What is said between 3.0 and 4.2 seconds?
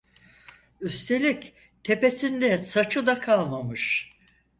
da kalmamış.